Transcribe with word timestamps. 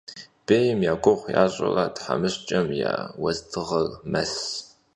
Bêym 0.45 0.79
ya 0.87 0.93
guğu 1.03 1.21
yaş'ure 1.35 1.85
themışç'em 1.97 2.67
ya 2.81 2.93
vuezdığe 3.19 3.83
mes. 4.11 4.33